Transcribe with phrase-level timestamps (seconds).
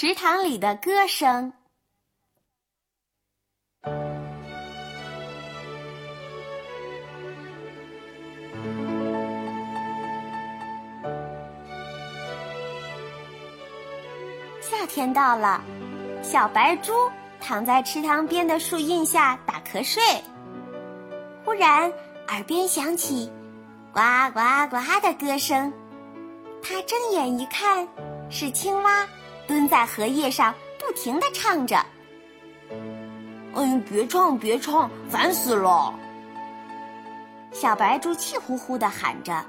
[0.00, 1.52] 池塘里的歌声。
[14.60, 15.60] 夏天到了，
[16.22, 16.92] 小白猪
[17.40, 20.00] 躺在池塘边的树荫下打瞌睡。
[21.44, 21.92] 忽然，
[22.28, 23.28] 耳边响起
[23.92, 24.00] “呱
[24.32, 24.38] 呱
[24.70, 25.72] 呱”的歌声。
[26.62, 27.88] 他睁眼一看，
[28.30, 29.04] 是青蛙
[29.48, 31.76] 蹲在荷叶上，不停的唱着。
[33.56, 35.92] “哎，别唱，别唱，烦死了！”
[37.50, 39.42] 小白猪气呼呼的喊着。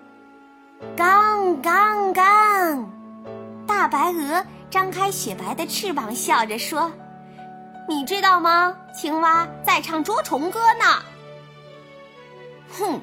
[0.94, 2.88] “刚刚刚！”
[3.66, 6.92] 大白鹅张开雪白的翅膀，笑着说
[7.88, 8.76] ：“你知道吗？
[8.94, 10.84] 青蛙在唱捉虫歌呢。
[12.78, 13.00] ”“哼，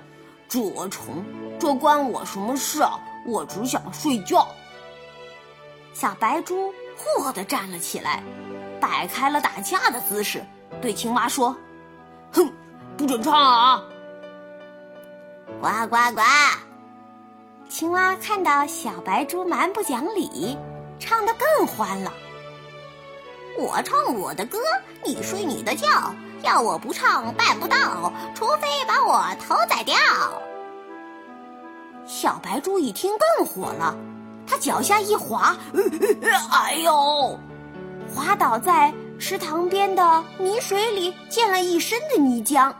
[0.47, 1.25] 捉虫，
[1.59, 2.99] 这关我什么事啊？
[3.25, 4.47] 我只想睡觉。”
[6.01, 8.23] 小白猪霍地站了起来，
[8.79, 10.43] 摆开了打架的姿势，
[10.81, 11.55] 对青蛙说
[12.33, 12.51] ：“哼，
[12.97, 13.83] 不准唱啊！”
[15.61, 16.21] 呱呱呱！
[17.69, 20.57] 青蛙看到小白猪蛮不讲理，
[20.97, 22.11] 唱得更欢了。
[23.59, 24.57] 我唱我的歌，
[25.05, 29.95] 你睡你的觉，要我不唱办不到，除非把我头宰掉。
[32.07, 33.95] 小白猪一听更火了，
[34.51, 35.55] 他脚下一滑，
[36.51, 37.39] 哎呦，
[38.13, 42.75] 滑倒在池塘边的泥水里，溅了一身的泥浆。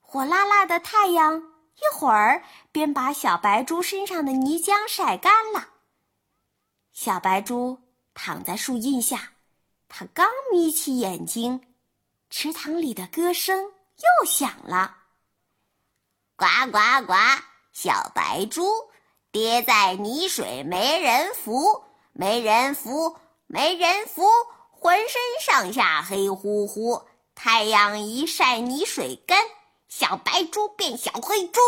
[0.00, 1.42] 火辣辣的太阳。
[1.80, 5.66] 一会儿便把小白猪身上的泥浆晒干了。
[6.92, 7.78] 小白猪
[8.12, 9.32] 躺在树荫下，
[9.88, 11.58] 它刚眯起眼睛，
[12.28, 14.94] 池塘里的歌声又响了
[16.36, 17.14] ：“呱呱呱！
[17.72, 18.68] 小白猪
[19.32, 24.22] 跌在泥水，没人扶，没人扶，没人扶，
[24.70, 27.02] 浑身上下黑乎乎。
[27.34, 29.38] 太阳一晒，泥水干。”
[29.90, 31.60] 小白猪变小黑猪，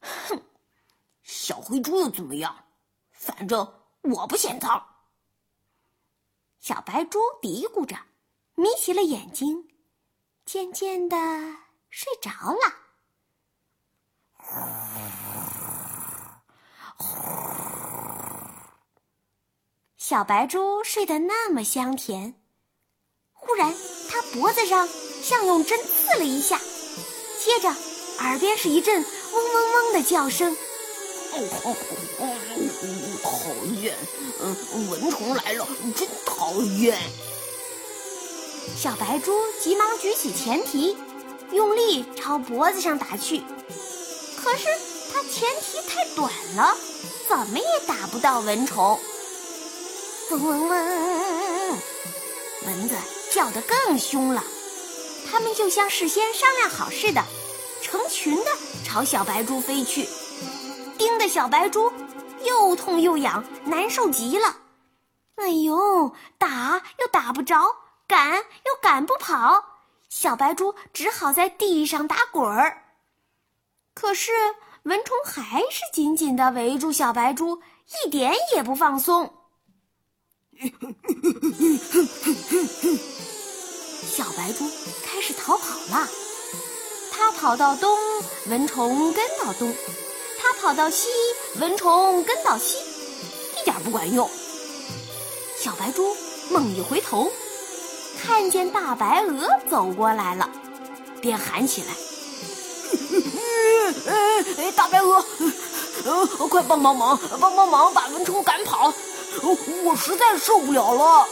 [0.00, 0.42] 哼，
[1.22, 2.66] 小黑猪又怎么样？
[3.10, 4.86] 反正我不嫌脏。
[6.60, 7.96] 小白猪嘀咕着，
[8.54, 9.66] 眯起了眼睛，
[10.44, 11.16] 渐渐的
[11.88, 12.87] 睡着了。
[20.08, 22.32] 小白猪睡得那么香甜，
[23.34, 23.74] 忽然，
[24.08, 24.88] 它脖子上。
[25.22, 26.58] 像用针刺了一下，
[27.44, 27.68] 接着
[28.20, 29.04] 耳边是一阵嗡
[29.34, 30.56] 嗡嗡的叫声。
[31.34, 31.76] 哦，
[33.22, 33.94] 讨厌！
[34.40, 34.56] 嗯，
[34.88, 36.96] 蚊虫来了，真讨厌！
[38.74, 40.96] 小白猪急忙举起前蹄，
[41.52, 43.42] 用力朝脖子上打去。
[44.42, 44.68] 可是
[45.12, 46.74] 它前蹄太短了，
[47.28, 48.98] 怎么也打不到蚊虫。
[50.30, 51.78] 嗡嗡嗡，
[52.66, 52.94] 蚊子
[53.32, 54.44] 叫得更凶了。
[55.30, 57.24] 它们就像事先商量好似的，
[57.82, 58.50] 成群的
[58.84, 60.06] 朝小白猪飞去，
[60.98, 61.90] 叮的小白猪
[62.44, 64.54] 又痛又痒，难受极了。
[65.36, 69.64] 哎呦，打又打不着，赶又赶不跑，
[70.10, 72.82] 小白猪只好在地上打滚儿。
[73.94, 74.30] 可是
[74.82, 77.62] 蚊虫还是紧紧的围住小白猪，
[78.04, 79.32] 一点也不放松。
[84.10, 84.68] 小白猪
[85.04, 86.08] 开始逃跑了，
[87.12, 87.96] 它跑到东，
[88.48, 89.72] 蚊虫跟到东；
[90.40, 91.06] 它跑到西，
[91.60, 92.76] 蚊虫跟到西，
[93.60, 94.28] 一点不管用。
[95.56, 96.16] 小白猪
[96.50, 97.30] 猛一回头，
[98.20, 100.50] 看见大白鹅走过来了，
[101.20, 101.94] 便喊起来：
[104.74, 105.24] “大白鹅，
[106.48, 108.92] 快帮帮忙，帮帮忙，把蚊虫赶跑！
[109.84, 111.26] 我实在受不了了。”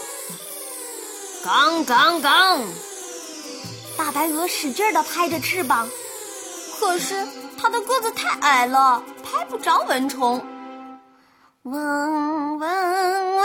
[1.44, 2.64] 刚刚刚，
[3.96, 5.88] 大白鹅使劲的拍着翅膀，
[6.80, 10.44] 可是它的个子太矮了，拍不着蚊虫。
[11.62, 13.44] 嗡嗡嗡，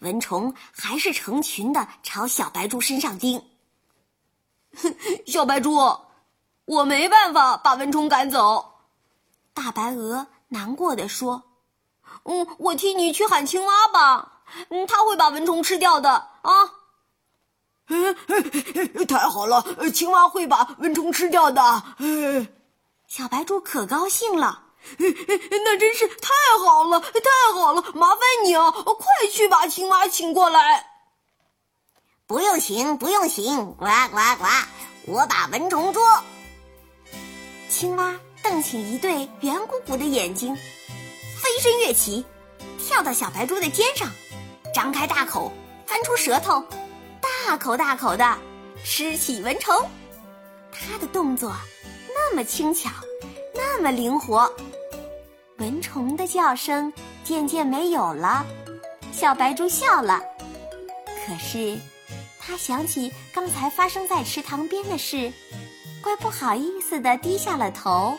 [0.00, 3.42] 蚊虫还是成群的朝小白猪身上叮。
[5.26, 5.74] 小白猪，
[6.64, 8.72] 我没办法把蚊虫赶走。
[9.52, 11.42] 大白鹅难过的说
[12.26, 14.32] ：“嗯，我替你去喊青蛙吧。”
[14.70, 16.10] 嗯，它会把蚊虫吃掉的
[16.42, 16.70] 啊！
[19.08, 21.82] 太好了，青蛙会把蚊虫吃掉的。
[23.08, 24.62] 小白猪可高兴了，
[24.98, 26.32] 那真是太
[26.64, 27.82] 好了，太好了！
[27.94, 30.86] 麻烦你啊，快去把青蛙请过来。
[32.28, 34.46] 不用请，不用请，呱呱呱！
[35.06, 36.02] 我把蚊虫捉。
[37.68, 38.14] 青蛙
[38.44, 40.56] 瞪起一对圆鼓鼓的眼睛，
[41.56, 42.22] 飞身跃起。
[42.78, 44.10] 跳到小白猪的肩上，
[44.74, 45.50] 张开大口，
[45.86, 46.62] 翻出舌头，
[47.20, 48.36] 大口大口的
[48.84, 49.74] 吃起蚊虫。
[50.70, 51.56] 它的动作
[52.08, 52.90] 那么轻巧，
[53.54, 54.50] 那么灵活。
[55.56, 56.92] 蚊虫的叫声
[57.24, 58.44] 渐渐没有了，
[59.10, 60.20] 小白猪笑了。
[61.26, 61.78] 可是，
[62.38, 65.32] 他想起刚才发生在池塘边的事，
[66.02, 68.16] 怪不好意思的低下了头，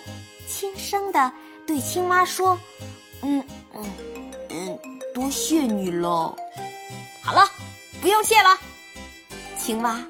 [0.48, 1.32] 轻声的
[1.68, 2.60] 对青蛙说
[3.30, 3.44] ：“嗯
[3.74, 3.84] 嗯
[4.50, 4.80] 嗯，
[5.14, 6.34] 多谢你了。
[7.22, 7.46] 好了，
[8.02, 8.58] 不用谢了。”
[9.60, 10.02] 青蛙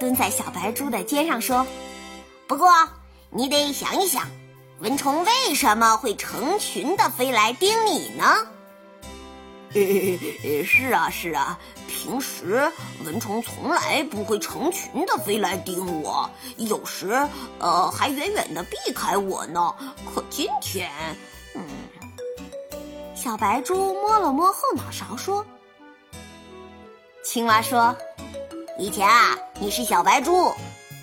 [0.00, 1.64] 蹲在小白猪的肩上说
[2.48, 2.68] ：“不过
[3.30, 4.28] 你得想一想。”
[4.80, 8.24] 蚊虫为什么会成群的飞来叮你呢？
[9.72, 11.56] 是啊，是啊，
[11.86, 12.70] 平时
[13.04, 17.28] 蚊虫从来不会成群的飞来叮我，有时
[17.60, 19.74] 呃还远远的避开我呢。
[20.12, 20.90] 可今天，
[21.54, 21.62] 嗯，
[23.24, 25.46] 小白猪摸了摸后脑勺说
[27.24, 27.96] ：“青蛙说，
[28.78, 30.52] 以前啊，你是小白猪，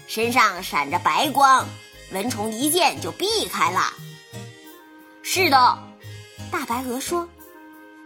[0.05, 1.65] 身上闪着白光。”
[2.13, 3.91] 蚊虫一见就避开了。
[5.23, 5.79] 是的，
[6.51, 7.27] 大白鹅说：“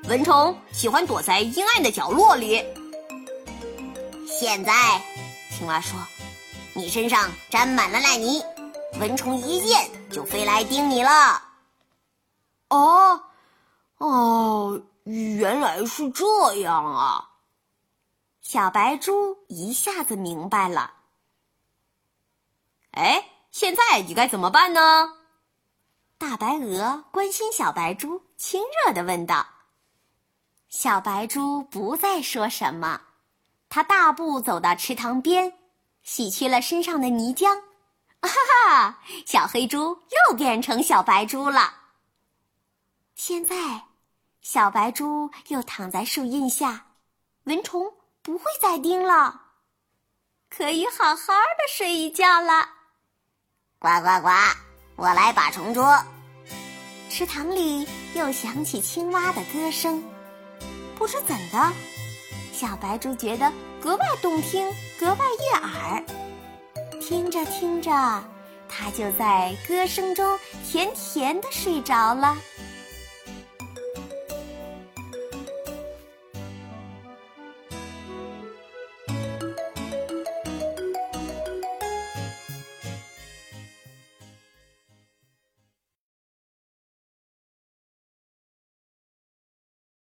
[0.08, 2.64] 蚊虫喜欢躲在阴暗的角落里。”
[4.32, 5.02] 现在，
[5.52, 6.00] 青蛙说
[6.72, 8.42] ：“你身上沾满了烂泥，
[8.98, 11.44] 蚊虫一见就飞来叮你了。”
[12.72, 13.20] 哦，
[13.98, 17.30] 哦，原来是这样啊！
[18.42, 20.94] 小白猪一下子明白了。
[22.92, 23.32] 哎。
[23.52, 25.14] 现在你该怎么办呢？
[26.18, 29.48] 大白鹅关心小白猪，亲热的问道。
[30.68, 33.00] 小白猪不再说什么，
[33.70, 35.54] 它大步走到池塘边，
[36.04, 37.56] 洗去了身上的泥浆。
[38.22, 38.30] 哈
[38.68, 39.98] 哈，小黑猪
[40.30, 41.74] 又变成小白猪了。
[43.16, 43.56] 现在，
[44.42, 46.86] 小白猪又躺在树荫下，
[47.46, 49.42] 蚊虫不会再叮了，
[50.50, 52.68] 可以好好的睡一觉了。
[53.80, 54.30] 呱呱呱！
[54.98, 55.98] 我来把虫捉。
[57.10, 60.04] 池塘里又响起青蛙的歌声，
[60.98, 61.74] 不知怎的，
[62.52, 63.50] 小白猪觉得
[63.82, 64.70] 格外动听，
[65.00, 66.06] 格外悦耳。
[67.00, 67.92] 听着听着，
[68.68, 70.38] 它就在歌声中
[70.70, 72.38] 甜甜的睡着了。